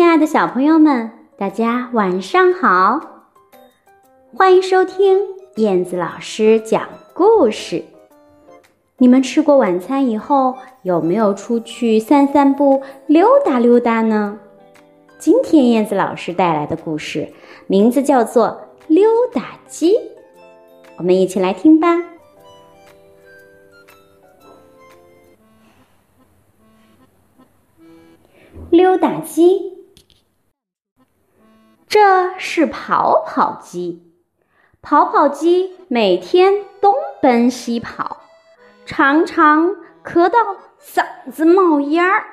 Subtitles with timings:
[0.00, 3.26] 亲爱的小朋友们，大家晚上好！
[4.34, 5.18] 欢迎收听
[5.56, 7.84] 燕子老师讲故事。
[8.96, 14.38] 你们吃过晚餐以后，有没有出去散散步、溜达溜达呢？
[15.18, 17.30] 今天燕子老师带来的故事
[17.66, 18.46] 名字叫做
[18.86, 19.92] 《溜达鸡》，
[20.96, 22.02] 我们一起来听吧。
[28.70, 29.69] 溜达鸡，
[32.00, 34.10] 这是跑跑鸡。
[34.80, 38.22] 跑跑鸡每天东奔西跑，
[38.86, 42.24] 常常咳到嗓子冒烟儿，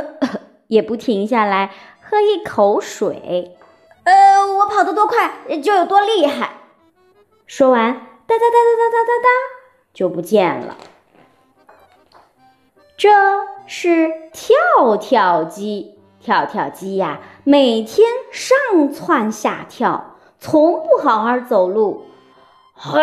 [0.68, 3.58] 也不停下来喝一口水。
[4.04, 5.30] 呃，我跑得多快
[5.62, 6.52] 就有多厉害。
[7.46, 9.28] 说完，哒哒哒哒哒哒哒哒，
[9.92, 10.74] 就不见了。
[12.96, 13.10] 这
[13.66, 15.95] 是跳跳鸡，
[16.26, 18.58] 跳跳鸡呀，每天上
[18.92, 22.04] 蹿下跳，从不好好走路。
[22.74, 23.00] 嘿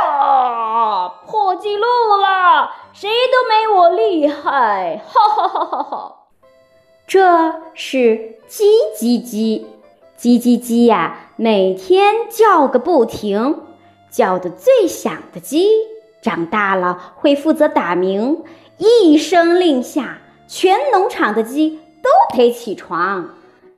[0.00, 5.02] 呀，破纪录了，谁都没我厉害！
[5.06, 6.14] 哈哈哈哈哈！
[7.06, 7.20] 这
[7.74, 8.62] 是叽
[8.98, 9.66] 叽鸡，
[10.18, 13.60] 叽叽鸡呀，每天叫个不停，
[14.10, 15.68] 叫的最响的鸡，
[16.22, 18.42] 长大了会负责打鸣。
[18.78, 20.16] 一声令下，
[20.48, 23.28] 全农场的鸡都得起床。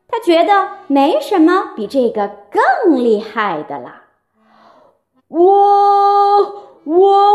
[0.08, 4.04] 他觉得没什么比这个更厉害的了。
[5.28, 5.42] 我
[6.84, 7.34] 我我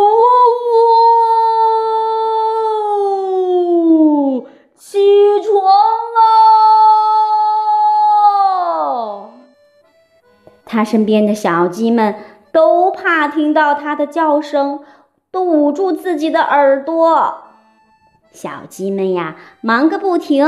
[4.38, 4.46] 我，
[4.78, 5.54] 起床
[6.16, 6.20] 啊！
[10.66, 12.16] 他身边的小鸡们
[12.54, 14.86] 都怕听到他的叫声，
[15.32, 17.44] 都捂住自己的耳朵。
[18.32, 20.46] 小鸡们呀，忙个不停。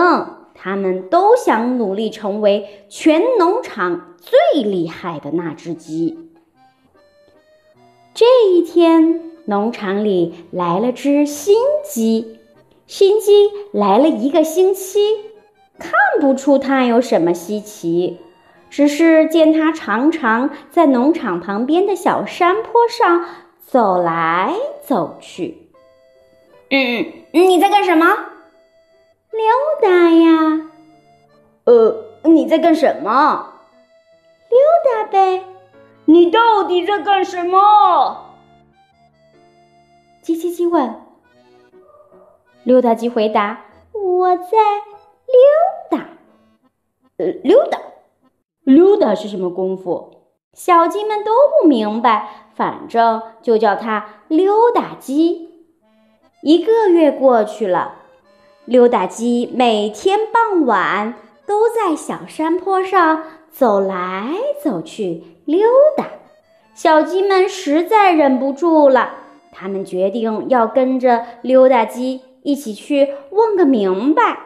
[0.53, 6.29] 他们都想努力成为全农场最厉害的那只鸡。
[8.13, 12.37] 这一天，农场里来了只新鸡。
[12.85, 14.99] 新鸡来了一个星期，
[15.79, 18.19] 看不出它有什么稀奇，
[18.69, 23.25] 只是见它常常在农场旁边的小山坡上
[23.65, 24.53] 走来
[24.85, 25.60] 走去。
[26.73, 28.05] 嗯，你在干什么？
[29.31, 29.43] 溜
[29.81, 30.69] 达呀。
[31.65, 33.55] 呃，你在干什么？
[34.49, 35.43] 溜达呗。
[36.05, 38.37] 你到底在干什么？
[40.23, 40.95] 叽叽叽问。
[42.63, 44.43] 溜达鸡回答：“我在
[45.27, 46.05] 溜达。”
[47.17, 47.79] 呃，溜达，
[48.63, 50.09] 溜达是什么功夫？
[50.53, 55.50] 小鸡们都不明白，反正就叫它溜达鸡。
[56.41, 57.93] 一个月过去了，
[58.65, 61.13] 溜达鸡每天傍晚
[61.45, 66.07] 都在小山坡上走来走去溜达。
[66.73, 69.13] 小鸡们实在忍不住了，
[69.51, 74.39] 他们决定要跟着溜达鸡一起去问个明白。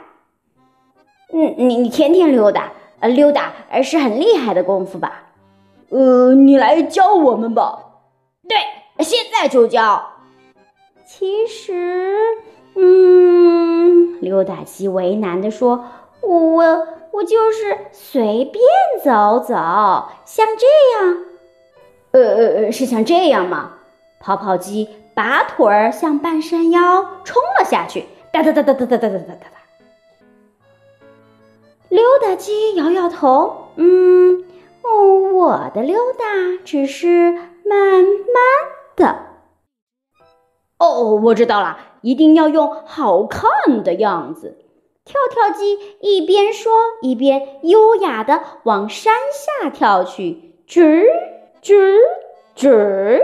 [1.32, 5.24] 嗯，你你天天溜达，呃，溜达是很厉害的功夫吧？
[5.90, 7.80] 呃，你来教我们吧。
[8.50, 8.58] 对，
[9.04, 10.12] 现在就教。
[11.18, 11.72] 其实，
[12.76, 15.86] 嗯，溜达鸡为难地说
[16.20, 18.62] ：“我我就是随便
[19.02, 19.54] 走走，
[20.26, 21.24] 像这样。”
[22.12, 23.76] 呃呃呃，是像这样吗？
[24.20, 29.48] 跑跑鸡拔腿儿向半山腰冲了下去，哒哒哒哒哒哒哒哒哒哒。
[31.88, 34.44] 溜达鸡摇摇头：“嗯，
[34.82, 36.26] 哦我的溜达
[36.66, 38.06] 只是慢慢
[38.98, 39.28] 的。”
[40.78, 44.58] 哦，我知道了，一定要用好看的样子。
[45.06, 51.06] 跳跳鸡一边说，一边优雅的往山下跳去，吱
[51.62, 51.98] 吱
[52.58, 53.22] 吱。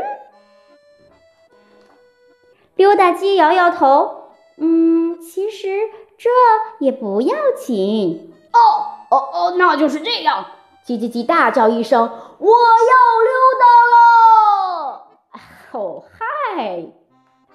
[2.76, 5.68] 溜达鸡摇摇头，嗯，其实
[6.18, 6.30] 这
[6.80, 8.34] 也不要紧。
[8.54, 8.60] 哦
[9.10, 10.46] 哦哦，那就是这样。
[10.86, 12.02] 叽叽叽大叫一声
[12.40, 12.94] ：“我要
[13.28, 15.08] 溜达了！”
[15.74, 16.86] 哦嗨！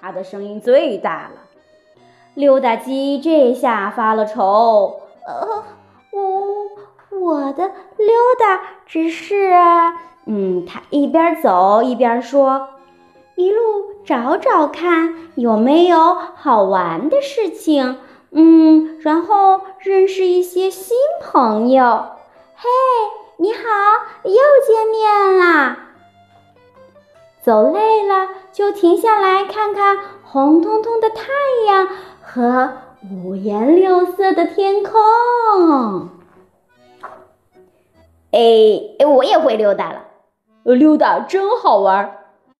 [0.01, 1.41] 他的声音最大了，
[2.33, 5.01] 溜达鸡这下发了愁。
[5.25, 5.63] 呃，
[6.11, 8.07] 我我的溜
[8.39, 9.53] 达只是……
[10.25, 12.69] 嗯，他一边走一边说，
[13.35, 13.61] 一路
[14.05, 17.99] 找找看有没有好玩的事情。
[18.31, 22.07] 嗯，然后认识一些新朋友。
[22.55, 22.67] 嘿，
[23.37, 23.59] 你好，
[24.23, 25.86] 又见面啦！
[27.41, 31.23] 走累了，就停下来看看红彤彤的太
[31.67, 31.87] 阳
[32.21, 32.73] 和
[33.09, 36.09] 五颜六色的天空。
[38.31, 40.01] 哎，我也会溜达了，
[40.63, 42.17] 溜达真好玩。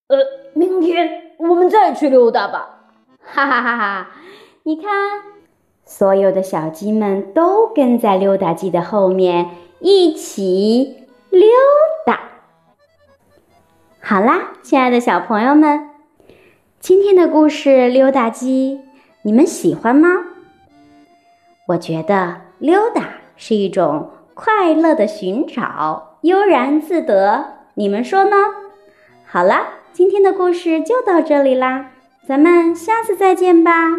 [0.08, 0.18] 呃，
[0.54, 2.76] 明天我们再去溜达吧。
[3.22, 4.08] 哈哈哈哈！
[4.64, 4.90] 你看，
[5.84, 11.50] 所有的小鸡们都跟在溜达鸡的后面一起溜
[12.06, 12.27] 达。
[14.10, 15.90] 好啦，亲爱的小朋友们，
[16.80, 18.80] 今天的故事《溜达鸡》，
[19.24, 20.08] 你们喜欢吗？
[21.68, 23.04] 我觉得溜达
[23.36, 27.58] 是一种快乐的寻找，悠然自得。
[27.74, 28.38] 你们说呢？
[29.26, 31.88] 好了，今天的故事就到这里啦，
[32.26, 33.90] 咱们下次再见吧，